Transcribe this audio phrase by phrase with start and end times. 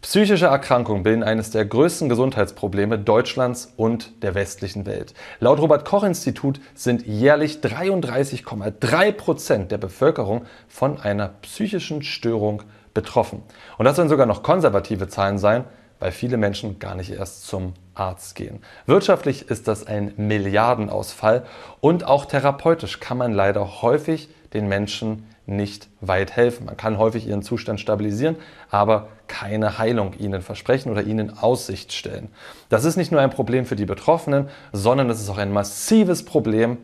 [0.00, 5.12] Psychische Erkrankungen bilden eines der größten Gesundheitsprobleme Deutschlands und der westlichen Welt.
[5.40, 12.62] Laut Robert Koch Institut sind jährlich 33,3 Prozent der Bevölkerung von einer psychischen Störung
[12.94, 13.42] betroffen.
[13.76, 15.64] Und das sollen sogar noch konservative Zahlen sein,
[15.98, 18.60] weil viele Menschen gar nicht erst zum Arzt gehen.
[18.86, 21.44] Wirtschaftlich ist das ein Milliardenausfall
[21.80, 26.66] und auch therapeutisch kann man leider häufig den Menschen nicht weit helfen.
[26.66, 28.36] Man kann häufig ihren Zustand stabilisieren,
[28.70, 32.28] aber keine Heilung ihnen versprechen oder ihnen Aussicht stellen.
[32.68, 36.24] Das ist nicht nur ein Problem für die Betroffenen, sondern es ist auch ein massives
[36.24, 36.78] Problem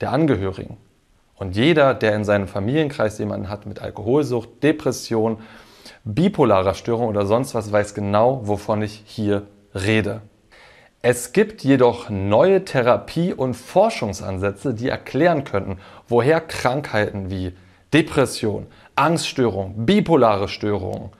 [0.00, 0.76] der Angehörigen.
[1.36, 5.38] Und jeder, der in seinem Familienkreis jemanden hat mit Alkoholsucht, Depression,
[6.04, 10.20] bipolarer Störung oder sonst was, weiß genau, wovon ich hier rede.
[11.02, 17.54] Es gibt jedoch neue Therapie- und Forschungsansätze, die erklären könnten, woher Krankheiten wie
[17.92, 21.10] Depression, Angststörung, bipolare Störung,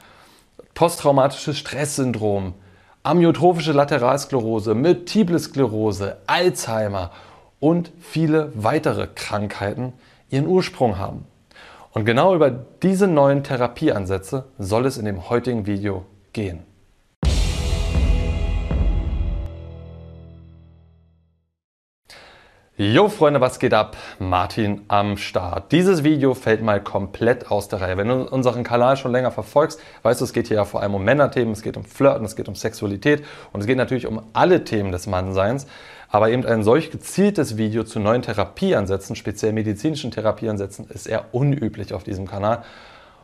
[0.75, 2.55] posttraumatisches Stresssyndrom,
[3.03, 7.11] amyotrophische Lateralsklerose, multiple Sklerose, Alzheimer
[7.59, 9.93] und viele weitere Krankheiten
[10.31, 11.25] ihren Ursprung haben.
[11.93, 16.70] Und genau über diese neuen Therapieansätze soll es in dem heutigen Video gehen.
[22.83, 23.99] Jo Freunde, was geht ab?
[24.19, 25.71] Martin am Start.
[25.71, 27.99] Dieses Video fällt mal komplett aus der Reihe.
[27.99, 30.95] Wenn du unseren Kanal schon länger verfolgst, weißt du, es geht hier ja vor allem
[30.95, 34.23] um Männerthemen, es geht um Flirten, es geht um Sexualität und es geht natürlich um
[34.33, 35.67] alle Themen des Mannseins.
[36.09, 41.93] Aber eben ein solch gezieltes Video zu neuen Therapieansätzen, speziell medizinischen Therapieansätzen, ist eher unüblich
[41.93, 42.63] auf diesem Kanal.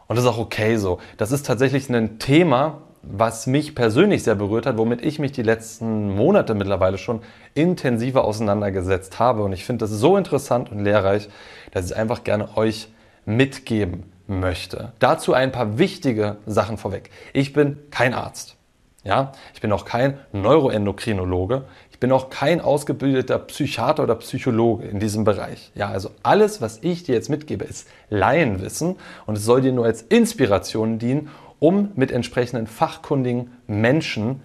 [0.06, 0.98] Und das ist auch okay so.
[1.16, 5.42] Das ist tatsächlich ein Thema, was mich persönlich sehr berührt hat, womit ich mich die
[5.42, 7.20] letzten Monate mittlerweile schon
[7.54, 9.42] intensiver auseinandergesetzt habe.
[9.42, 11.28] Und ich finde das so interessant und lehrreich,
[11.72, 12.88] dass ich einfach gerne euch
[13.24, 14.92] mitgeben möchte.
[14.98, 17.10] Dazu ein paar wichtige Sachen vorweg.
[17.32, 18.56] Ich bin kein Arzt.
[19.04, 21.62] Ja, ich bin auch kein Neuroendokrinologe.
[21.92, 25.70] Ich bin auch kein ausgebildeter Psychiater oder Psychologe in diesem Bereich.
[25.76, 29.84] Ja, also alles, was ich dir jetzt mitgebe, ist Laienwissen und es soll dir nur
[29.84, 34.42] als Inspiration dienen, um mit entsprechenden fachkundigen Menschen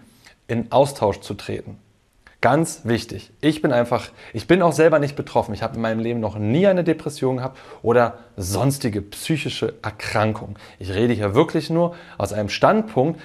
[0.47, 1.77] in Austausch zu treten.
[2.41, 3.31] Ganz wichtig.
[3.39, 5.53] Ich bin einfach, ich bin auch selber nicht betroffen.
[5.53, 10.55] Ich habe in meinem Leben noch nie eine Depression gehabt oder sonstige psychische Erkrankung.
[10.79, 13.21] Ich rede hier wirklich nur aus einem Standpunkt,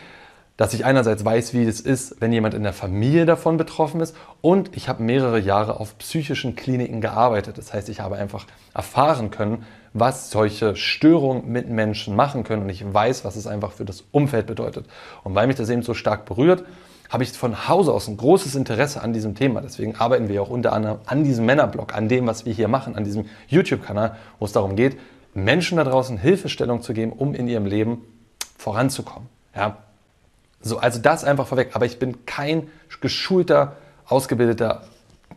[0.58, 4.14] dass ich einerseits weiß, wie es ist, wenn jemand in der Familie davon betroffen ist
[4.42, 7.56] und ich habe mehrere Jahre auf psychischen Kliniken gearbeitet.
[7.56, 9.64] Das heißt, ich habe einfach erfahren können,
[9.98, 14.04] was solche Störungen mit Menschen machen können und ich weiß, was es einfach für das
[14.12, 14.86] Umfeld bedeutet.
[15.24, 16.64] Und weil mich das eben so stark berührt,
[17.08, 19.60] habe ich von Hause aus ein großes Interesse an diesem Thema.
[19.60, 22.96] Deswegen arbeiten wir auch unter anderem an diesem Männerblog, an dem, was wir hier machen,
[22.96, 24.98] an diesem YouTube-Kanal, wo es darum geht,
[25.32, 28.02] Menschen da draußen Hilfestellung zu geben, um in ihrem Leben
[28.58, 29.28] voranzukommen.
[29.54, 29.78] Ja?
[30.60, 31.70] So, also das einfach vorweg.
[31.74, 32.68] Aber ich bin kein
[33.00, 33.76] geschulter,
[34.06, 34.82] ausgebildeter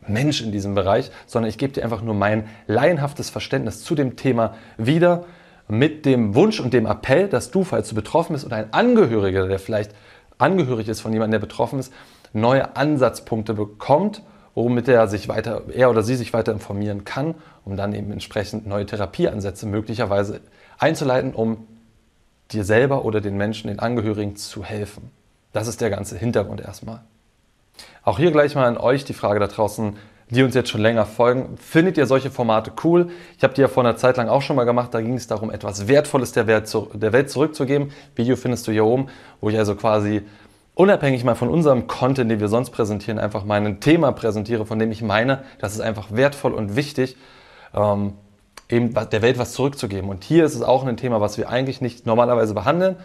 [0.10, 4.16] Mensch in diesem Bereich, sondern ich gebe dir einfach nur mein laienhaftes Verständnis zu dem
[4.16, 5.26] Thema wieder
[5.68, 9.48] mit dem Wunsch und dem Appell, dass du, falls du betroffen bist oder ein Angehöriger,
[9.48, 9.92] der vielleicht
[10.38, 11.94] angehörig ist von jemandem, der betroffen ist,
[12.34, 14.24] neue Ansatzpunkte bekommt,
[14.56, 18.68] womit er sich weiter, er oder sie sich weiter informieren kann, um dann eben entsprechend
[18.68, 20.42] neue Therapieansätze möglicherweise
[20.78, 21.68] einzuleiten, um
[22.52, 25.12] dir selber oder den Menschen, den Angehörigen zu helfen.
[25.54, 27.02] Das ist der ganze Hintergrund erstmal.
[28.04, 29.96] Auch hier gleich mal an euch die Frage da draußen,
[30.30, 31.58] die uns jetzt schon länger folgen.
[31.58, 33.10] Findet ihr solche Formate cool?
[33.38, 34.94] Ich habe die ja vor einer Zeit lang auch schon mal gemacht.
[34.94, 37.92] Da ging es darum, etwas Wertvolles der Welt, zurückzugeben.
[38.16, 39.08] Video findest du hier oben,
[39.42, 40.22] wo ich also quasi
[40.76, 44.80] unabhängig mal von unserem Content, den wir sonst präsentieren, einfach mal ein Thema präsentiere, von
[44.80, 47.18] dem ich meine, das ist einfach wertvoll und wichtig,
[47.74, 48.14] ähm,
[48.70, 50.10] eben der Welt was zurückzugeben.
[50.10, 52.96] Und hier ist es auch ein Thema, was wir eigentlich nicht normalerweise behandeln,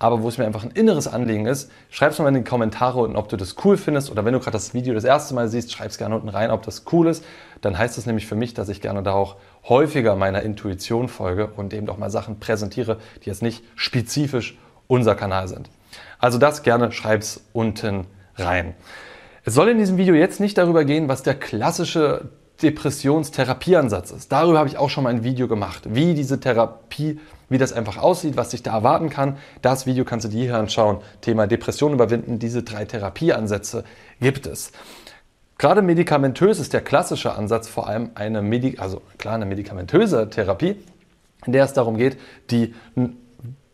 [0.00, 2.98] aber wo es mir einfach ein inneres Anliegen ist, schreib es mal in die Kommentare
[2.98, 5.48] unten, ob du das cool findest oder wenn du gerade das Video das erste Mal
[5.48, 7.22] siehst, schreib es gerne unten rein, ob das cool ist.
[7.60, 9.36] Dann heißt es nämlich für mich, dass ich gerne da auch
[9.68, 15.14] häufiger meiner Intuition folge und eben doch mal Sachen präsentiere, die jetzt nicht spezifisch unser
[15.14, 15.68] Kanal sind.
[16.18, 18.74] Also das gerne schreib es unten rein.
[19.44, 22.30] Es soll in diesem Video jetzt nicht darüber gehen, was der klassische
[22.62, 24.32] Depressionstherapieansatz ist.
[24.32, 27.18] Darüber habe ich auch schon mal ein Video gemacht, wie diese Therapie,
[27.48, 29.36] wie das einfach aussieht, was sich da erwarten kann.
[29.62, 30.98] Das Video kannst du dir hier anschauen.
[31.20, 33.84] Thema Depression überwinden, diese drei Therapieansätze
[34.20, 34.72] gibt es.
[35.58, 40.76] Gerade medikamentös ist der klassische Ansatz vor allem eine, Medi also klar, eine medikamentöse Therapie,
[41.44, 42.16] in der es darum geht,
[42.50, 42.74] die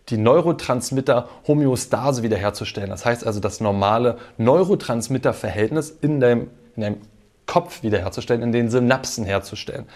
[0.09, 2.91] die Neurotransmitter-Homöostase wiederherzustellen.
[2.91, 7.01] Das heißt also das normale Neurotransmitter-Verhältnis in deinem, in deinem
[7.47, 9.87] Kopf wiederherzustellen, in den Synapsen herzustellen.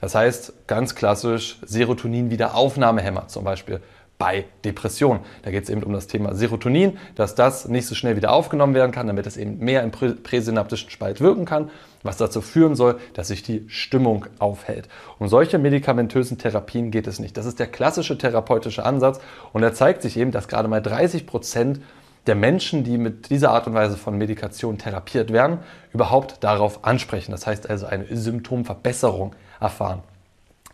[0.00, 3.80] Das heißt, ganz klassisch Serotonin-Wiederaufnahmehämmer, zum Beispiel
[4.20, 5.22] bei Depressionen.
[5.42, 8.74] Da geht es eben um das Thema Serotonin, dass das nicht so schnell wieder aufgenommen
[8.74, 11.70] werden kann, damit es eben mehr im präsynaptischen Spalt wirken kann,
[12.02, 14.88] was dazu führen soll, dass sich die Stimmung aufhält.
[15.18, 17.38] Um solche medikamentösen Therapien geht es nicht.
[17.38, 19.20] Das ist der klassische therapeutische Ansatz
[19.54, 21.80] und er zeigt sich eben, dass gerade mal 30 Prozent
[22.26, 25.58] der Menschen, die mit dieser Art und Weise von Medikation therapiert werden,
[25.92, 27.32] überhaupt darauf ansprechen.
[27.32, 30.02] Das heißt also eine Symptomverbesserung erfahren.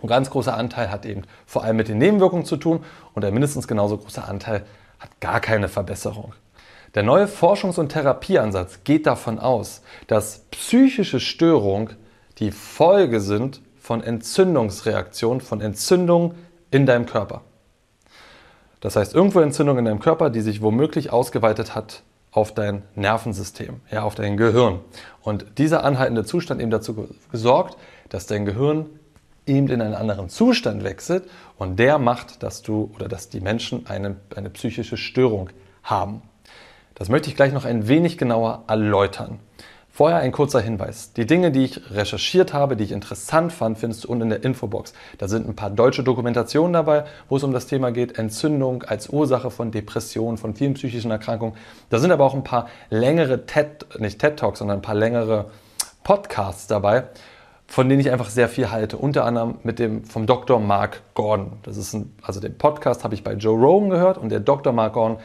[0.02, 2.84] Ein ganz großer Anteil hat eben vor allem mit den Nebenwirkungen zu tun
[3.14, 4.66] und ein mindestens genauso großer Anteil
[4.98, 6.34] hat gar keine Verbesserung.
[6.94, 11.96] Der neue Forschungs- und Therapieansatz geht davon aus, dass psychische Störungen
[12.38, 16.34] die Folge sind von Entzündungsreaktionen, von Entzündungen
[16.70, 17.42] in deinem Körper.
[18.87, 23.81] Das heißt, irgendwo Entzündung in deinem Körper, die sich womöglich ausgeweitet hat auf dein Nervensystem,
[23.91, 24.79] ja, auf dein Gehirn.
[25.23, 27.77] Und dieser anhaltende Zustand eben dazu gesorgt,
[28.11, 28.87] dass dein Gehirn
[29.44, 31.25] eben in einen anderen Zustand wechselt
[31.59, 35.50] und der macht, dass du oder dass die Menschen eine, eine psychische Störung
[35.83, 36.23] haben.
[36.94, 39.41] Das möchte ich gleich noch ein wenig genauer erläutern.
[39.96, 41.14] Vorher ein kurzer Hinweis.
[41.14, 44.44] Die Dinge, die ich recherchiert habe, die ich interessant fand, findest du unten in der
[44.44, 44.93] Infobox.
[45.16, 49.08] Da sind ein paar deutsche Dokumentationen dabei, wo es um das Thema geht, Entzündung als
[49.08, 51.56] Ursache von Depressionen, von vielen psychischen Erkrankungen.
[51.88, 55.46] Da sind aber auch ein paar längere TED, nicht TED Talks, sondern ein paar längere
[56.04, 57.04] Podcasts dabei,
[57.66, 58.99] von denen ich einfach sehr viel halte.
[58.99, 60.60] Unter anderem mit dem vom Dr.
[60.60, 61.52] Mark Gordon.
[61.62, 64.75] Das ist ein, also den Podcast habe ich bei Joe Rogan gehört und der Dr.
[64.75, 65.16] Mark Gordon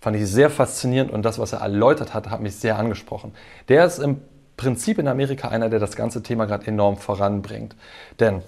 [0.00, 3.32] fand ich sehr faszinierend und das, was er erläutert hat, hat mich sehr angesprochen.
[3.68, 4.20] Der ist im
[4.56, 7.76] Prinzip in Amerika einer, der das ganze Thema gerade enorm voranbringt.
[8.18, 8.42] Denn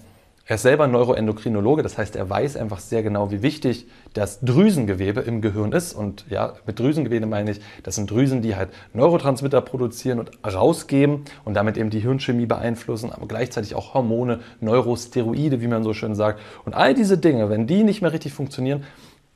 [0.50, 5.20] er ist selber Neuroendokrinologe, das heißt, er weiß einfach sehr genau, wie wichtig das Drüsengewebe
[5.20, 5.92] im Gehirn ist.
[5.92, 11.24] Und ja, mit Drüsengewebe meine ich, das sind Drüsen, die halt Neurotransmitter produzieren und rausgeben
[11.44, 16.16] und damit eben die Hirnchemie beeinflussen, aber gleichzeitig auch Hormone, Neurosteroide, wie man so schön
[16.16, 16.40] sagt.
[16.64, 18.82] Und all diese Dinge, wenn die nicht mehr richtig funktionieren,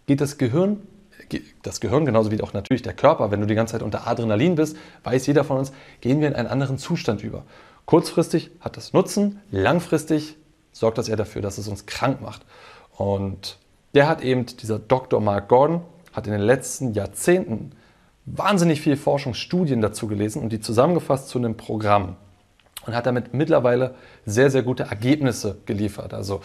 [0.06, 0.78] geht das Gehirn
[1.62, 4.54] das Gehirn, genauso wie auch natürlich der Körper, wenn du die ganze Zeit unter Adrenalin
[4.54, 7.44] bist, weiß jeder von uns, gehen wir in einen anderen Zustand über.
[7.86, 10.36] Kurzfristig hat das Nutzen, langfristig
[10.72, 12.42] sorgt das eher dafür, dass es uns krank macht.
[12.96, 13.58] Und
[13.94, 15.20] der hat eben, dieser Dr.
[15.20, 15.82] Mark Gordon,
[16.12, 17.72] hat in den letzten Jahrzehnten
[18.26, 22.16] wahnsinnig viele Forschungsstudien dazu gelesen und die zusammengefasst zu einem Programm
[22.86, 23.94] und hat damit mittlerweile
[24.24, 26.14] sehr, sehr gute Ergebnisse geliefert.
[26.14, 26.40] Also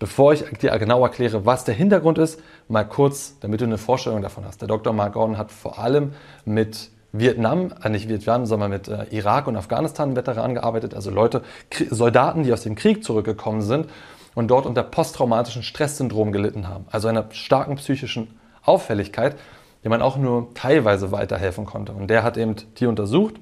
[0.00, 4.22] bevor ich dir genau erkläre, was der Hintergrund ist, mal kurz, damit du eine Vorstellung
[4.22, 4.60] davon hast.
[4.60, 4.92] Der Dr.
[4.92, 6.14] Mark Gordon hat vor allem
[6.44, 11.42] mit Vietnam, äh nicht Vietnam, sondern mit äh, Irak und Afghanistan-Veteranen gearbeitet, also Leute,
[11.90, 13.88] Soldaten, die aus dem Krieg zurückgekommen sind
[14.34, 19.36] und dort unter posttraumatischen Stresssyndrom gelitten haben, also einer starken psychischen Auffälligkeit,
[19.84, 21.92] die man auch nur teilweise weiterhelfen konnte.
[21.92, 23.34] Und der hat eben die untersucht,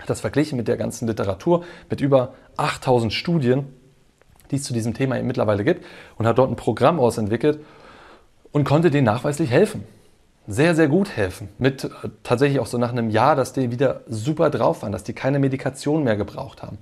[0.00, 3.66] hat das verglichen mit der ganzen Literatur, mit über 8000 Studien,
[4.54, 5.84] die es zu diesem Thema mittlerweile gibt,
[6.16, 7.60] und hat dort ein Programm ausentwickelt
[8.52, 9.84] und konnte denen nachweislich helfen
[10.46, 11.48] sehr, sehr gut helfen.
[11.58, 11.88] Mit äh,
[12.22, 15.38] tatsächlich auch so nach einem Jahr, dass die wieder super drauf waren, dass die keine
[15.38, 16.78] Medikation mehr gebraucht haben.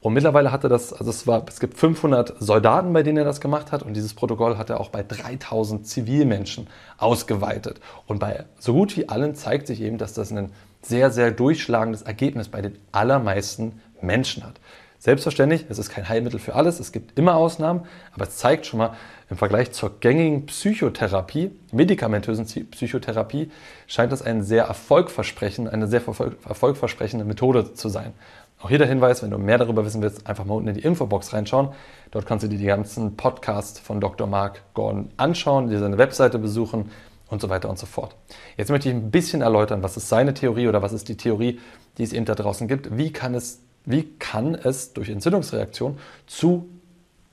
[0.00, 3.40] Und mittlerweile hatte das, also es, war, es gibt 500 Soldaten, bei denen er das
[3.40, 3.82] gemacht hat.
[3.82, 6.68] Und dieses Protokoll hat er auch bei 3000 Zivilmenschen
[6.98, 7.80] ausgeweitet.
[8.06, 10.52] Und bei so gut wie allen zeigt sich eben, dass das ein
[10.82, 14.60] sehr, sehr durchschlagendes Ergebnis bei den allermeisten Menschen hat.
[14.98, 17.82] Selbstverständlich, es ist kein Heilmittel für alles, es gibt immer Ausnahmen,
[18.12, 18.94] aber es zeigt schon mal
[19.28, 23.50] im Vergleich zur gängigen Psychotherapie, medikamentösen Psychotherapie,
[23.86, 26.02] scheint das ein sehr erfolgversprechend, eine sehr
[26.48, 28.14] erfolgversprechende Methode zu sein.
[28.60, 30.80] Auch hier der Hinweis, wenn du mehr darüber wissen willst, einfach mal unten in die
[30.80, 31.68] Infobox reinschauen.
[32.10, 34.26] Dort kannst du dir die ganzen Podcasts von Dr.
[34.26, 36.90] Mark Gordon anschauen, dir seine Webseite besuchen
[37.28, 38.16] und so weiter und so fort.
[38.56, 41.60] Jetzt möchte ich ein bisschen erläutern, was ist seine Theorie oder was ist die Theorie,
[41.98, 42.96] die es eben da draußen gibt.
[42.96, 46.68] Wie kann es wie kann es durch Entzündungsreaktion zu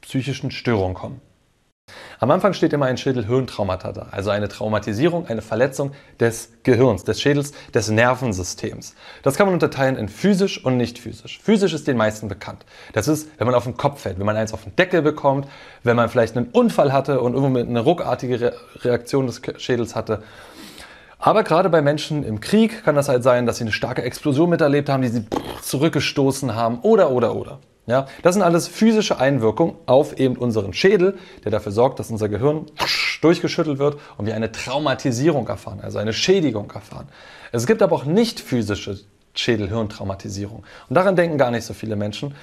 [0.01, 1.21] psychischen Störungen kommen?
[2.19, 7.19] Am Anfang steht immer ein Schädel-Hirntraumata da, also eine Traumatisierung, eine Verletzung des Gehirns, des
[7.19, 8.95] Schädels, des Nervensystems.
[9.23, 11.41] Das kann man unterteilen in physisch und nicht physisch.
[11.43, 12.65] Physisch ist den meisten bekannt.
[12.93, 15.49] Das ist, wenn man auf den Kopf fällt, wenn man eins auf den Deckel bekommt,
[15.83, 20.23] wenn man vielleicht einen Unfall hatte und irgendwo eine ruckartige Reaktion des Schädels hatte
[21.25, 24.49] aber gerade bei Menschen im Krieg kann das halt sein, dass sie eine starke Explosion
[24.49, 25.25] miterlebt haben, die sie
[25.61, 27.59] zurückgestoßen haben oder, oder, oder.
[27.85, 32.27] Ja, das sind alles physische Einwirkungen auf eben unseren Schädel, der dafür sorgt, dass unser
[32.27, 32.65] Gehirn
[33.21, 37.07] durchgeschüttelt wird und wir eine Traumatisierung erfahren, also eine Schädigung erfahren.
[37.53, 38.99] Es gibt aber auch nicht physische
[39.33, 40.65] Schädel-Hirn-Traumatisierung.
[40.89, 42.35] Und daran denken gar nicht so viele Menschen.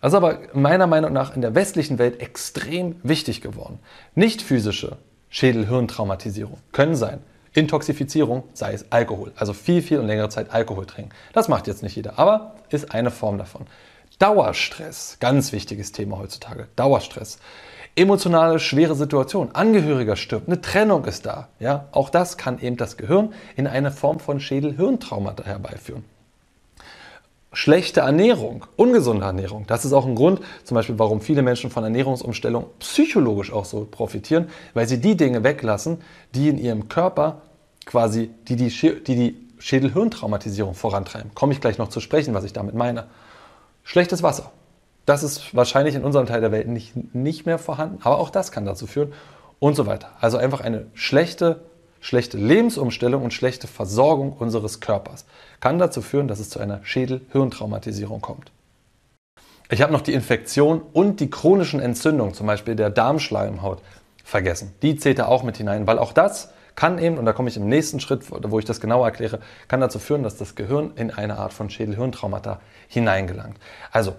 [0.00, 3.78] Das ist aber meiner Meinung nach in der westlichen Welt extrem wichtig geworden.
[4.14, 4.96] Nicht physische
[5.28, 7.20] Schädel-Hirn-Traumatisierung können sein.
[7.54, 9.32] Intoxifizierung, sei es Alkohol.
[9.36, 11.10] Also viel, viel und längere Zeit Alkohol trinken.
[11.32, 13.66] Das macht jetzt nicht jeder, aber ist eine Form davon.
[14.18, 16.68] Dauerstress, ganz wichtiges Thema heutzutage.
[16.76, 17.38] Dauerstress
[17.94, 19.50] Emotionale, schwere Situation.
[19.52, 21.48] Angehöriger stirbt, eine Trennung ist da.
[21.60, 26.02] Ja, auch das kann eben das Gehirn in eine Form von Schädel-Hirntraumata herbeiführen.
[27.54, 29.66] Schlechte Ernährung, ungesunde Ernährung.
[29.66, 33.86] Das ist auch ein Grund, zum Beispiel, warum viele Menschen von Ernährungsumstellung psychologisch auch so
[33.90, 35.98] profitieren, weil sie die Dinge weglassen,
[36.34, 37.42] die in ihrem Körper
[37.84, 41.32] quasi, die die, die, die Schädel-Hirntraumatisierung vorantreiben.
[41.34, 43.06] Komme ich gleich noch zu sprechen, was ich damit meine.
[43.84, 44.50] Schlechtes Wasser.
[45.04, 48.52] Das ist wahrscheinlich in unserem Teil der Welt nicht, nicht mehr vorhanden, aber auch das
[48.52, 49.12] kann dazu führen
[49.58, 50.10] und so weiter.
[50.20, 51.60] Also einfach eine schlechte,
[52.02, 55.24] schlechte Lebensumstellung und schlechte Versorgung unseres Körpers
[55.60, 58.50] kann dazu führen, dass es zu einer Schädel-Hirntraumatisierung kommt.
[59.70, 63.80] Ich habe noch die Infektion und die chronischen Entzündungen, zum Beispiel der Darmschleimhaut,
[64.24, 64.74] vergessen.
[64.82, 67.56] Die zählt da auch mit hinein, weil auch das kann eben, und da komme ich
[67.56, 71.10] im nächsten Schritt, wo ich das genauer erkläre, kann dazu führen, dass das Gehirn in
[71.10, 73.56] eine Art von Schädel-Hirntraumata hineingelangt.
[73.90, 74.14] Also,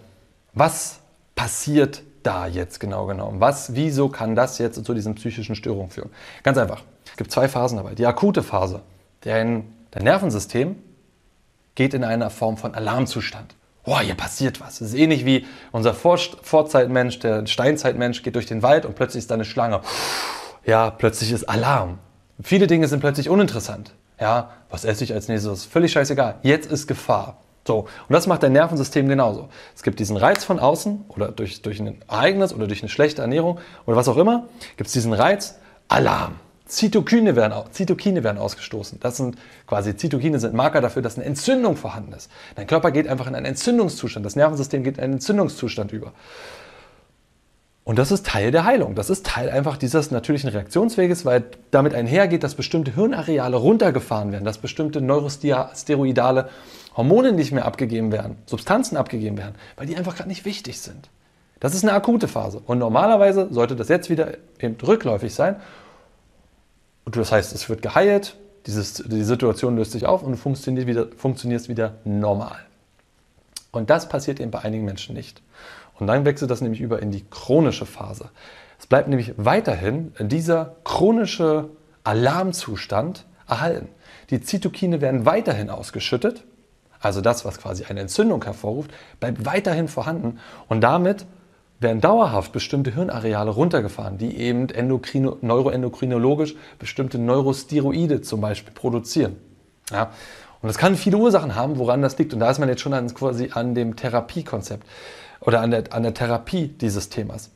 [0.54, 1.00] was
[1.36, 3.40] passiert da jetzt genau genommen?
[3.40, 6.10] Was, wieso kann das jetzt zu diesen psychischen Störungen führen?
[6.44, 6.84] Ganz einfach.
[7.13, 7.93] Es gibt zwei Phasen dabei.
[7.93, 8.82] Die akute Phase,
[9.22, 10.77] dein, dein Nervensystem
[11.75, 13.53] geht in eine Form von Alarmzustand.
[13.84, 14.79] Boah, hier passiert was.
[14.79, 19.20] Das ist ähnlich wie unser Vor Vorzeitmensch, der Steinzeitmensch geht durch den Wald und plötzlich
[19.20, 19.82] ist da eine Schlange.
[20.65, 22.00] Ja, plötzlich ist Alarm.
[22.41, 23.93] Viele Dinge sind plötzlich uninteressant.
[24.20, 25.65] Ja, was esse ich als nächstes?
[25.65, 26.39] Völlig scheißegal.
[26.41, 27.38] Jetzt ist Gefahr.
[27.67, 29.50] So, und das macht dein Nervensystem genauso.
[29.75, 33.22] Es gibt diesen Reiz von außen oder durch, durch ein Ereignis oder durch eine schlechte
[33.22, 36.39] Ernährung oder was auch immer, gibt es diesen Reiz, Alarm.
[36.65, 39.00] Zytokine werden, Zytokine werden ausgestoßen.
[39.00, 42.32] Das sind quasi Zytokine sind Marker dafür, dass eine Entzündung vorhanden ist.
[42.55, 44.25] Dein Körper geht einfach in einen Entzündungszustand.
[44.25, 46.13] Das Nervensystem geht in einen Entzündungszustand über.
[47.86, 48.96] Und das ist Teil der Heilung.
[48.96, 54.46] Das ist Teil einfach dieses natürlichen Reaktionsweges, weil damit einhergeht, dass bestimmte Hirnareale runtergefahren werden,
[54.46, 56.50] dass bestimmte neurosteroidale
[56.96, 61.10] Hormone nicht mehr abgegeben werden, Substanzen abgegeben werden, weil die einfach gerade nicht wichtig sind.
[61.60, 62.62] Das ist eine akute Phase.
[62.65, 65.58] Und normalerweise sollte das jetzt wieder eben rückläufig sein.
[67.05, 70.88] Und das heißt, es wird geheilt, dieses, die Situation löst sich auf und du funktionierst
[70.88, 72.60] wieder, funktionierst wieder normal.
[73.72, 75.41] Und das passiert eben bei einigen Menschen nicht.
[76.00, 78.29] Und dann wechselt das nämlich über in die chronische Phase.
[78.79, 81.69] Es bleibt nämlich weiterhin dieser chronische
[82.03, 83.89] Alarmzustand erhalten.
[84.29, 86.43] Die Zytokine werden weiterhin ausgeschüttet,
[87.00, 91.25] also das, was quasi eine Entzündung hervorruft, bleibt weiterhin vorhanden und damit
[91.80, 99.36] werden dauerhaft bestimmte Hirnareale runtergefahren, die eben endokrino, neuroendokrinologisch bestimmte Neurosteroide zum Beispiel produzieren.
[99.92, 100.12] Ja,
[100.62, 102.34] und das kann viele Ursachen haben, woran das liegt.
[102.34, 104.88] Und da ist man jetzt schon an, quasi an dem Therapiekonzept
[105.42, 107.50] oder an der, an der Therapie dieses Themas.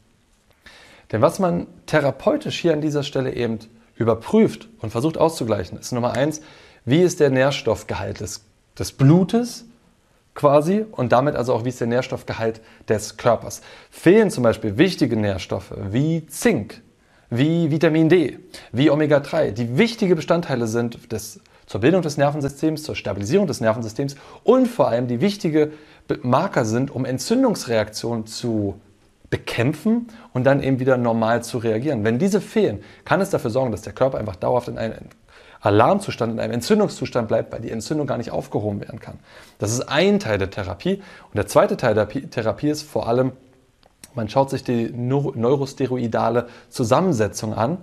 [1.11, 3.59] Denn was man therapeutisch hier an dieser Stelle eben
[3.95, 6.41] überprüft und versucht auszugleichen, ist Nummer eins,
[6.83, 8.43] wie ist der Nährstoffgehalt des,
[8.77, 9.66] des Blutes
[10.37, 13.61] quasi und damit also auch, wie ist der Nährstoffgehalt des Körpers.
[13.89, 16.81] Fehlen zum Beispiel wichtige Nährstoffe wie Zink,
[17.29, 18.39] wie Vitamin D,
[18.71, 24.15] wie Omega-3, die wichtige Bestandteile sind des, zur Bildung des Nervensystems, zur Stabilisierung des Nervensystems
[24.43, 25.71] und vor allem die wichtige
[26.21, 28.79] Marker sind, um Entzündungsreaktionen zu
[29.31, 32.03] bekämpfen und dann eben wieder normal zu reagieren.
[32.03, 34.93] Wenn diese fehlen, kann es dafür sorgen, dass der Körper einfach dauerhaft in einem
[35.61, 39.19] Alarmzustand, in einem Entzündungszustand bleibt, weil die Entzündung gar nicht aufgehoben werden kann.
[39.59, 40.95] Das ist ein Teil der Therapie.
[40.95, 43.31] Und der zweite Teil der Therapie ist vor allem,
[44.13, 47.77] man schaut sich die neurosteroidale Zusammensetzung an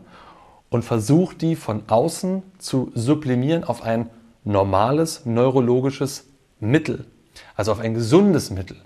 [0.70, 4.10] und versucht die von außen zu sublimieren auf ein
[4.42, 6.26] normales neurologisches
[6.60, 7.06] Mittel.
[7.56, 8.76] Also auf ein gesundes Mittel.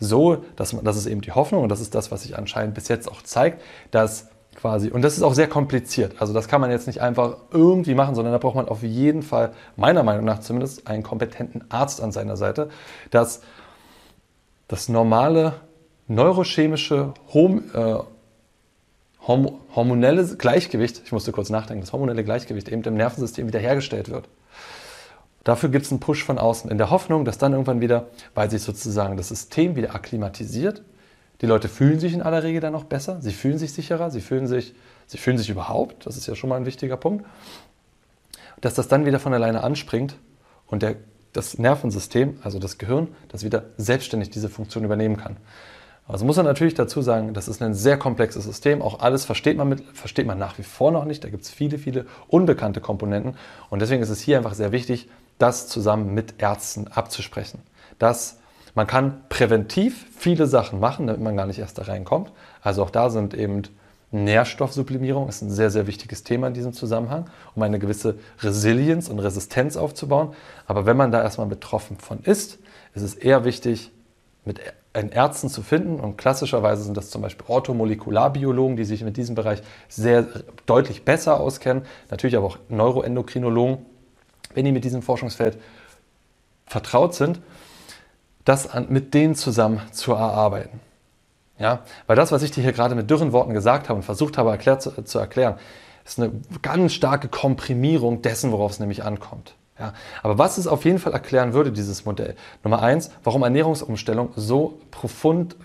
[0.00, 2.74] So, dass man, das ist eben die Hoffnung und das ist das, was sich anscheinend
[2.74, 4.28] bis jetzt auch zeigt, dass
[4.58, 7.94] quasi, und das ist auch sehr kompliziert, also das kann man jetzt nicht einfach irgendwie
[7.94, 12.02] machen, sondern da braucht man auf jeden Fall, meiner Meinung nach zumindest, einen kompetenten Arzt
[12.02, 12.68] an seiner Seite,
[13.10, 13.40] dass
[14.66, 15.54] das normale
[16.08, 17.98] neurochemische Hom, äh,
[19.28, 24.28] hormonelle Gleichgewicht, ich musste kurz nachdenken, das hormonelle Gleichgewicht eben im Nervensystem wiederhergestellt wird.
[25.44, 28.50] Dafür gibt es einen Push von außen, in der Hoffnung, dass dann irgendwann wieder, weil
[28.50, 30.82] sich sozusagen das System wieder akklimatisiert,
[31.40, 34.20] die Leute fühlen sich in aller Regel dann noch besser, sie fühlen sich sicherer, sie
[34.20, 34.74] fühlen sich,
[35.06, 37.24] sie fühlen sich überhaupt, das ist ja schon mal ein wichtiger Punkt,
[38.60, 40.16] dass das dann wieder von alleine anspringt
[40.66, 40.96] und der,
[41.32, 45.36] das Nervensystem, also das Gehirn, das wieder selbstständig diese Funktion übernehmen kann.
[46.08, 48.80] Also muss man natürlich dazu sagen, das ist ein sehr komplexes System.
[48.80, 51.22] Auch alles versteht man, mit, versteht man nach wie vor noch nicht.
[51.22, 53.36] Da gibt es viele, viele unbekannte Komponenten.
[53.68, 57.60] Und deswegen ist es hier einfach sehr wichtig, das zusammen mit Ärzten abzusprechen.
[57.98, 58.38] Das,
[58.78, 62.30] man kann präventiv viele Sachen machen, damit man gar nicht erst da reinkommt.
[62.62, 63.62] Also auch da sind eben
[64.12, 69.18] Nährstoffsublimierung ist ein sehr, sehr wichtiges Thema in diesem Zusammenhang, um eine gewisse Resilienz und
[69.18, 70.32] Resistenz aufzubauen.
[70.68, 72.60] Aber wenn man da erstmal betroffen von ist,
[72.94, 73.90] ist es eher wichtig,
[74.44, 74.60] mit
[74.94, 79.60] Ärzten zu finden und klassischerweise sind das zum Beispiel Orthomolekularbiologen, die sich mit diesem Bereich
[79.88, 80.24] sehr
[80.66, 81.82] deutlich besser auskennen,
[82.12, 83.84] natürlich aber auch Neuroendokrinologen,
[84.54, 85.58] wenn die mit diesem Forschungsfeld
[86.66, 87.40] vertraut sind,
[88.48, 90.80] das an, mit denen zusammen zu erarbeiten.
[91.58, 94.38] Ja, weil das, was ich dir hier gerade mit dürren Worten gesagt habe und versucht
[94.38, 95.56] habe erklärt, zu, zu erklären,
[96.04, 99.54] ist eine ganz starke Komprimierung dessen, worauf es nämlich ankommt.
[99.78, 102.34] Ja, aber was es auf jeden Fall erklären würde, dieses Modell.
[102.64, 105.56] Nummer eins, warum Ernährungsumstellung so profund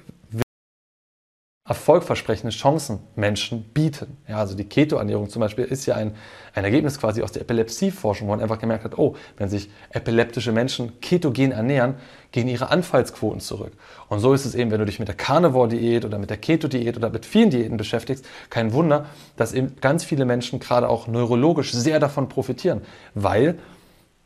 [1.66, 4.18] erfolgversprechende Chancen Menschen bieten.
[4.28, 6.14] Ja, also die Keto-Ernährung zum Beispiel ist ja ein,
[6.54, 10.52] ein Ergebnis quasi aus der Epilepsieforschung, wo man einfach gemerkt hat, oh, wenn sich epileptische
[10.52, 11.96] Menschen ketogen ernähren,
[12.34, 13.72] gehen ihre Anfallsquoten zurück.
[14.10, 16.98] Und so ist es eben, wenn du dich mit der Carnivore-Diät oder mit der Keto-Diät
[16.98, 19.06] oder mit vielen Diäten beschäftigst, kein Wunder,
[19.38, 22.82] dass eben ganz viele Menschen gerade auch neurologisch sehr davon profitieren,
[23.14, 23.58] weil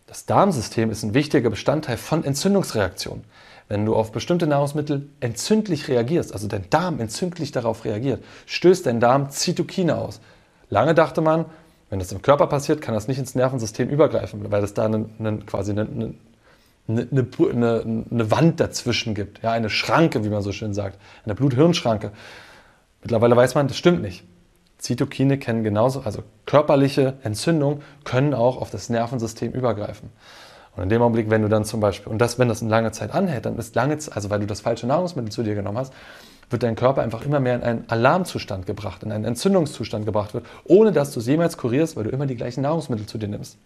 [0.07, 3.25] das Darmsystem ist ein wichtiger Bestandteil von Entzündungsreaktionen.
[3.69, 8.99] Wenn du auf bestimmte Nahrungsmittel entzündlich reagierst, also dein Darm entzündlich darauf reagiert, stößt dein
[8.99, 10.21] Darm Zytokine aus.
[10.69, 11.45] Lange dachte man,
[11.89, 15.13] wenn das im Körper passiert, kann das nicht ins Nervensystem übergreifen, weil es da einen,
[15.19, 16.13] einen, quasi eine, eine,
[16.87, 22.11] eine, eine, Wand dazwischen gibt, ja, eine Schranke, wie man so schön sagt, eine Blut-Hirn-Schranke.
[23.01, 24.23] Mittlerweile weiß man, das stimmt nicht.
[24.77, 30.09] Zytokine kennen genauso, also körperliche Entzündungen können auch auf das Nervensystem übergreifen.
[30.77, 32.91] Und in dem Augenblick, wenn du dann zum Beispiel, und das, wenn das eine lange
[32.91, 35.91] Zeit anhält, dann ist lange, also weil du das falsche Nahrungsmittel zu dir genommen hast,
[36.49, 40.45] wird dein Körper einfach immer mehr in einen Alarmzustand gebracht, in einen Entzündungszustand gebracht wird,
[40.65, 43.57] ohne dass du es jemals kurierst, weil du immer die gleichen Nahrungsmittel zu dir nimmst.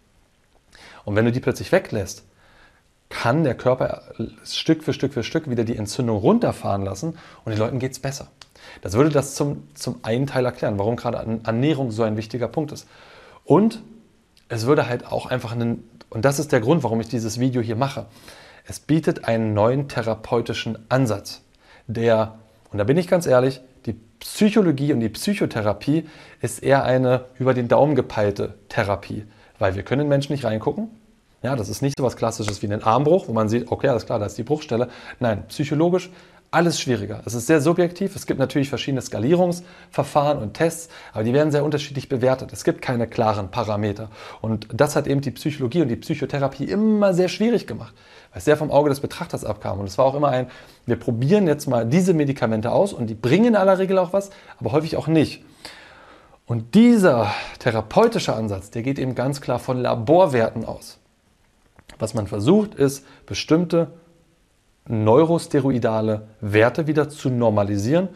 [1.06, 2.24] Und wenn du die plötzlich weglässt,
[3.10, 4.04] kann der Körper
[4.46, 8.00] Stück für Stück für Stück wieder die Entzündung runterfahren lassen und den Leuten geht es
[8.00, 8.28] besser.
[8.82, 12.72] Das würde das zum, zum einen Teil erklären, warum gerade Ernährung so ein wichtiger Punkt
[12.72, 12.88] ist.
[13.44, 13.82] Und
[14.48, 17.62] es würde halt auch einfach einen, und das ist der Grund, warum ich dieses Video
[17.62, 18.06] hier mache,
[18.66, 21.42] es bietet einen neuen therapeutischen Ansatz,
[21.88, 22.36] der,
[22.72, 26.08] und da bin ich ganz ehrlich, die Psychologie und die Psychotherapie
[26.42, 29.26] ist eher eine über den Daumen gepeilte Therapie,
[29.58, 30.90] weil wir können in Menschen nicht reingucken.
[31.42, 34.06] Ja, das ist nicht so was Klassisches wie ein Armbruch, wo man sieht, okay, alles
[34.06, 34.90] klar, da ist die Bruchstelle.
[35.20, 36.12] Nein, psychologisch
[36.54, 37.22] alles schwieriger.
[37.26, 38.14] Es ist sehr subjektiv.
[38.18, 42.52] Es gibt natürlich verschiedene Skalierungsverfahren und Tests, aber die werden sehr unterschiedlich bewertet.
[42.52, 44.10] Es gibt keine klaren Parameter.
[44.42, 47.94] Und das hat eben die Psychologie und die Psychotherapie immer sehr schwierig gemacht,
[48.32, 49.80] weil es sehr vom Auge des Betrachters abkam.
[49.80, 50.48] Und es war auch immer ein,
[50.86, 54.30] wir probieren jetzt mal diese Medikamente aus und die bringen in aller Regel auch was,
[54.60, 55.46] aber häufig auch nicht.
[56.46, 60.98] Und dieser therapeutische Ansatz, der geht eben ganz klar von Laborwerten aus.
[61.98, 63.94] Was man versucht, ist, bestimmte
[64.88, 68.10] neurosteroidale Werte wieder zu normalisieren,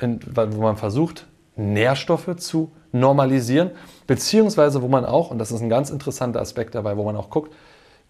[0.00, 3.70] wo man versucht, Nährstoffe zu normalisieren,
[4.06, 7.30] beziehungsweise wo man auch, und das ist ein ganz interessanter Aspekt dabei, wo man auch
[7.30, 7.52] guckt,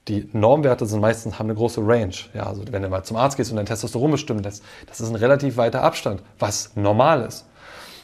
[0.08, 2.14] die Normwerte sind meistens haben eine große Range.
[2.34, 5.08] Ja, also wenn du mal zum Arzt gehst und dein Testosteron bestimmen lässt, das ist
[5.08, 7.46] ein relativ weiter Abstand, was normal ist.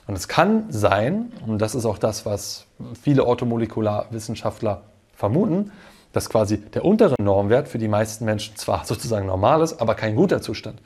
[0.06, 2.66] Und es kann sein, und das ist auch das, was
[3.00, 4.82] viele Orthomolekularwissenschaftler
[5.14, 5.72] vermuten,
[6.12, 10.16] dass quasi der untere Normwert für die meisten Menschen zwar sozusagen normal ist, aber kein
[10.16, 10.80] guter Zustand.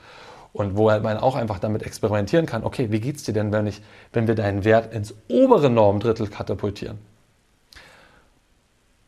[0.53, 3.67] Und wo man auch einfach damit experimentieren kann, okay, wie geht es dir denn, wenn,
[3.67, 3.83] ich,
[4.13, 6.99] wenn wir deinen Wert ins obere Normdrittel katapultieren?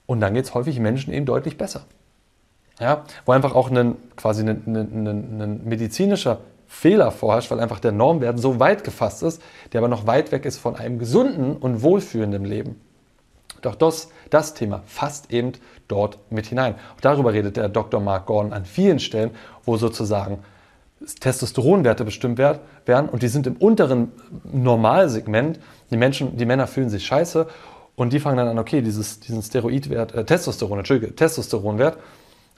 [0.07, 1.85] Und dann geht es häufig Menschen eben deutlich besser.
[2.81, 8.61] Ja, wo einfach auch ein, quasi ein, medizinischer Fehler vorherrscht, weil einfach der Normwert so
[8.61, 9.41] weit gefasst ist,
[9.73, 12.81] der aber noch weit weg ist von einem gesunden und wohlfühlenden Leben.
[13.63, 15.53] Doch das, das Thema fasst eben
[15.89, 16.75] dort mit hinein.
[16.97, 18.01] Auch darüber redet der Dr.
[18.01, 19.31] Mark Gordon an vielen Stellen,
[19.65, 20.39] wo sozusagen
[21.21, 24.13] Testosteronwerte bestimmt werden und die sind im unteren
[24.45, 25.61] Normalsegment.
[25.91, 27.47] Die Menschen, die Männer fühlen sich scheiße
[27.97, 31.99] und die fangen dann an, okay, dieses, diesen Steroidwert, äh, Testosteron, Entschuldige, Testosteronwert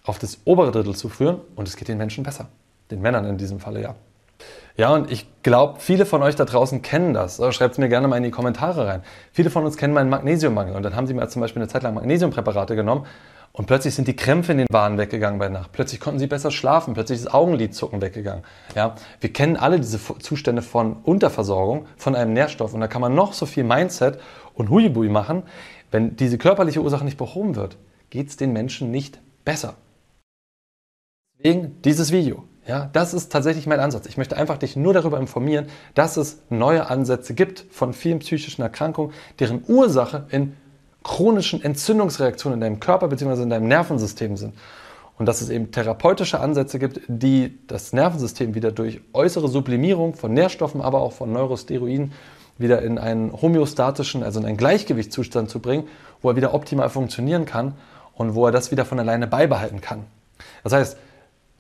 [0.05, 2.49] auf das obere Drittel zu führen und es geht den Menschen besser.
[2.91, 3.95] Den Männern in diesem Falle ja.
[4.77, 7.43] Ja, und ich glaube, viele von euch da draußen kennen das.
[7.55, 9.03] Schreibt es mir gerne mal in die Kommentare rein.
[9.33, 10.77] Viele von uns kennen meinen Magnesiummangel.
[10.77, 13.05] Und dann haben sie mir zum Beispiel eine Zeit lang Magnesiumpräparate genommen
[13.53, 15.73] und plötzlich sind die Krämpfe in den Waden weggegangen bei Nacht.
[15.73, 16.95] Plötzlich konnten sie besser schlafen.
[16.95, 18.45] Plötzlich ist das Augenlidzucken weggegangen.
[18.77, 22.73] Ja, wir kennen alle diese Zustände von Unterversorgung von einem Nährstoff.
[22.73, 24.21] Und da kann man noch so viel Mindset
[24.55, 25.43] und Huibui machen.
[25.91, 27.79] Wenn diese körperliche Ursache nicht behoben wird,
[28.11, 29.75] geht es den Menschen nicht besser.
[31.39, 32.45] Deswegen dieses Video.
[32.69, 34.05] Ja, das ist tatsächlich mein Ansatz.
[34.05, 38.61] Ich möchte einfach dich nur darüber informieren, dass es neue Ansätze gibt von vielen psychischen
[38.61, 40.55] Erkrankungen, deren Ursache in
[41.03, 43.43] chronischen Entzündungsreaktionen in deinem Körper bzw.
[43.45, 44.53] in deinem Nervensystem sind.
[45.17, 50.35] Und dass es eben therapeutische Ansätze gibt, die das Nervensystem wieder durch äußere Sublimierung von
[50.35, 52.13] Nährstoffen, aber auch von Neurosteroiden
[52.59, 55.89] wieder in einen homöostatischen, also in einen Gleichgewichtszustand zu bringen,
[56.21, 57.73] wo er wieder optimal funktionieren kann
[58.15, 60.05] und wo er das wieder von alleine beibehalten kann.
[60.63, 60.99] Das heißt,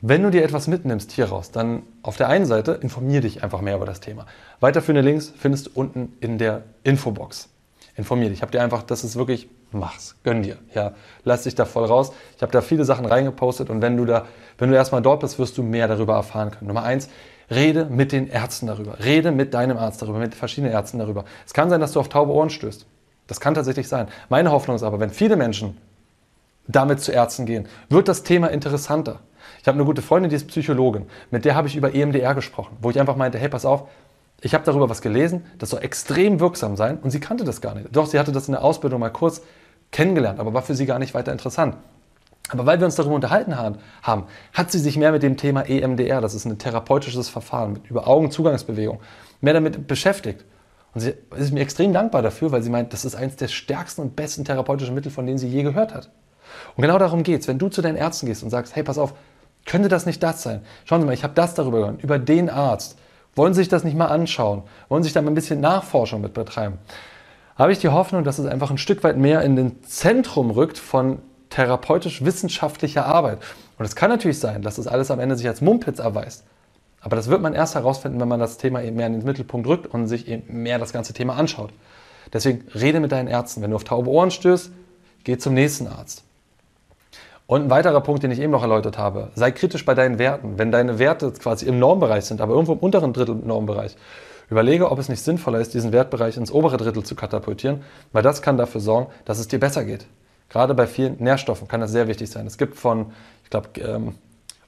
[0.00, 3.60] Wenn du dir etwas mitnimmst hier raus, dann auf der einen Seite informier dich einfach
[3.60, 4.26] mehr über das Thema.
[4.60, 7.48] Weiterführende Links findest du unten in der Infobox.
[7.96, 8.38] Informier dich.
[8.38, 10.56] Ich habe dir einfach, das ist wirklich, mach's, gönn dir.
[10.72, 12.12] Ja, lass dich da voll raus.
[12.36, 15.36] Ich habe da viele Sachen reingepostet und wenn du da, wenn du erstmal dort bist,
[15.40, 16.68] wirst du mehr darüber erfahren können.
[16.68, 17.08] Nummer eins,
[17.50, 19.00] rede mit den Ärzten darüber.
[19.00, 21.24] Rede mit deinem Arzt darüber, mit verschiedenen Ärzten darüber.
[21.44, 22.86] Es kann sein, dass du auf taube Ohren stößt.
[23.26, 24.06] Das kann tatsächlich sein.
[24.28, 25.76] Meine Hoffnung ist aber, wenn viele Menschen
[26.68, 29.18] damit zu Ärzten gehen, wird das Thema interessanter.
[29.68, 31.04] Ich habe eine gute Freundin, die ist Psychologin.
[31.30, 33.86] Mit der habe ich über EMDR gesprochen, wo ich einfach meinte, hey, pass auf,
[34.40, 37.74] ich habe darüber was gelesen, das soll extrem wirksam sein und sie kannte das gar
[37.74, 37.94] nicht.
[37.94, 39.42] Doch, sie hatte das in der Ausbildung mal kurz
[39.90, 41.76] kennengelernt, aber war für sie gar nicht weiter interessant.
[42.48, 46.22] Aber weil wir uns darüber unterhalten haben, hat sie sich mehr mit dem Thema EMDR,
[46.22, 49.00] das ist ein therapeutisches Verfahren mit über Augenzugangsbewegung,
[49.42, 50.46] mehr damit beschäftigt.
[50.94, 54.00] Und sie ist mir extrem dankbar dafür, weil sie meint, das ist eines der stärksten
[54.00, 56.08] und besten therapeutischen Mittel, von denen sie je gehört hat.
[56.74, 57.48] Und genau darum geht es.
[57.48, 59.12] Wenn du zu deinen Ärzten gehst und sagst, hey, pass auf,
[59.68, 60.62] könnte das nicht das sein?
[60.84, 62.98] Schauen Sie mal, ich habe das darüber gehört, über den Arzt.
[63.36, 64.62] Wollen Sie sich das nicht mal anschauen?
[64.88, 66.78] Wollen Sie sich da mal ein bisschen Nachforschung mit betreiben?
[67.54, 70.78] Habe ich die Hoffnung, dass es einfach ein Stück weit mehr in den Zentrum rückt
[70.78, 73.38] von therapeutisch-wissenschaftlicher Arbeit.
[73.78, 76.44] Und es kann natürlich sein, dass das alles am Ende sich als Mumpitz erweist.
[77.00, 79.66] Aber das wird man erst herausfinden, wenn man das Thema eben mehr in den Mittelpunkt
[79.68, 81.70] rückt und sich eben mehr das ganze Thema anschaut.
[82.32, 83.62] Deswegen rede mit deinen Ärzten.
[83.62, 84.72] Wenn du auf taube Ohren stößt,
[85.24, 86.24] geh zum nächsten Arzt.
[87.50, 90.58] Und ein weiterer Punkt, den ich eben noch erläutert habe, sei kritisch bei deinen Werten.
[90.58, 93.96] Wenn deine Werte quasi im Normbereich sind, aber irgendwo im unteren Drittel Normbereich,
[94.50, 97.82] überlege, ob es nicht sinnvoller ist, diesen Wertbereich ins obere Drittel zu katapultieren,
[98.12, 100.04] weil das kann dafür sorgen, dass es dir besser geht.
[100.50, 102.46] Gerade bei vielen Nährstoffen kann das sehr wichtig sein.
[102.46, 103.12] Es gibt von,
[103.44, 104.14] ich glaube, ähm,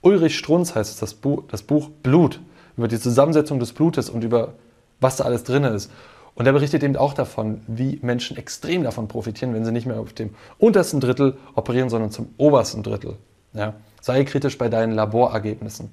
[0.01, 2.41] Ulrich Strunz heißt es, das Buch, das Buch Blut,
[2.79, 4.55] über die Zusammensetzung des Blutes und über
[5.01, 5.91] was da alles drin ist.
[6.41, 10.01] Und er berichtet eben auch davon, wie Menschen extrem davon profitieren, wenn sie nicht mehr
[10.01, 13.17] auf dem untersten Drittel operieren, sondern zum obersten Drittel.
[13.53, 13.75] Ja?
[14.01, 15.93] Sei kritisch bei deinen Laborergebnissen.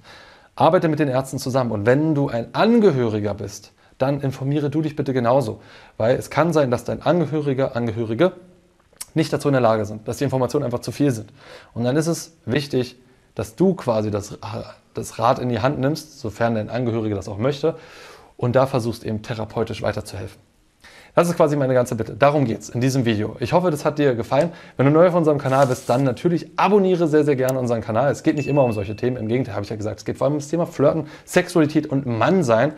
[0.55, 1.71] Arbeite mit den Ärzten zusammen.
[1.71, 5.59] Und wenn du ein Angehöriger bist, dann informiere du dich bitte genauso.
[5.97, 8.31] Weil es kann sein, dass dein Angehöriger, Angehörige
[9.15, 11.29] nicht dazu in der Lage sind, dass die Informationen einfach zu viel sind.
[11.73, 12.95] Und dann ist es wichtig,
[13.35, 14.37] dass du quasi das,
[14.93, 17.75] das Rad in die Hand nimmst, sofern dein Angehörige das auch möchte,
[18.37, 20.39] und da versuchst eben therapeutisch weiterzuhelfen.
[21.15, 22.13] Das ist quasi meine ganze Bitte.
[22.13, 23.37] Darum geht es in diesem Video.
[23.39, 24.51] Ich hoffe, das hat dir gefallen.
[24.77, 28.11] Wenn du neu auf unserem Kanal bist, dann natürlich abonniere sehr, sehr gerne unseren Kanal.
[28.11, 29.17] Es geht nicht immer um solche Themen.
[29.17, 31.87] Im Gegenteil, habe ich ja gesagt, es geht vor allem um das Thema Flirten, Sexualität
[31.87, 32.73] und Mannsein.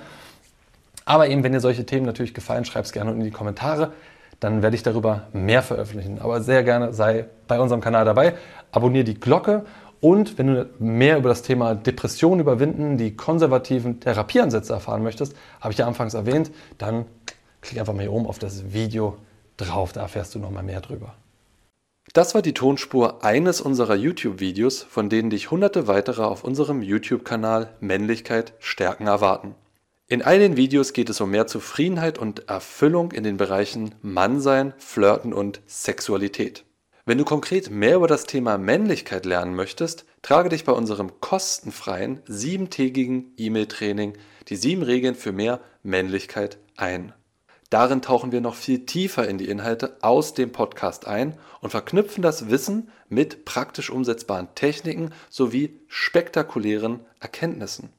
[1.04, 3.91] Aber eben, wenn dir solche Themen natürlich gefallen, schreib es gerne in die Kommentare.
[4.39, 6.19] Dann werde ich darüber mehr veröffentlichen.
[6.22, 8.36] Aber sehr gerne sei bei unserem Kanal dabei.
[8.72, 9.65] Abonniere die Glocke
[10.02, 15.74] und wenn du mehr über das Thema Depression überwinden, die konservativen Therapieansätze erfahren möchtest, habe
[15.74, 17.06] ich ja anfangs erwähnt, dann
[17.62, 19.18] klick einfach mal hier oben auf das Video
[19.58, 21.16] drauf, da erfährst du noch mal mehr drüber.
[22.14, 27.70] Das war die Tonspur eines unserer YouTube-Videos, von denen dich hunderte weitere auf unserem YouTube-Kanal
[27.82, 29.54] Männlichkeit stärken erwarten.
[30.08, 34.74] In all den Videos geht es um mehr Zufriedenheit und Erfüllung in den Bereichen Mannsein,
[34.80, 36.66] Flirten und Sexualität.
[37.10, 42.22] Wenn du konkret mehr über das Thema Männlichkeit lernen möchtest, trage dich bei unserem kostenfreien
[42.28, 44.13] siebentägigen E-Mail-Training
[44.48, 47.13] die sieben Regeln für mehr Männlichkeit ein.
[47.72, 52.22] Darin tauchen wir noch viel tiefer in die Inhalte aus dem Podcast ein und verknüpfen
[52.22, 57.89] das Wissen mit praktisch umsetzbaren Techniken sowie spektakulären Erkenntnissen.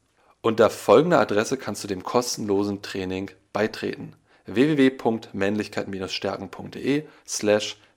[0.41, 4.15] Unter folgender Adresse kannst du dem kostenlosen Training beitreten:
[4.47, 7.77] www.männlichkeit-stärken.de slash